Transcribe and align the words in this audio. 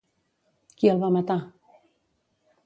Qui 0.79 0.91
el 0.93 1.03
va 1.03 1.11
matar? 1.17 1.37